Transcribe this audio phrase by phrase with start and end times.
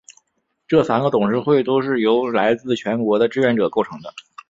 [0.67, 4.11] 这三个董事会都是由来自全国的志愿者构成的。